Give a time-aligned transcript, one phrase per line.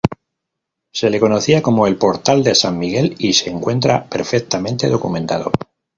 [0.91, 5.51] Se le conocía como el portal de San Miguel y se encuentra perfectamente documentado.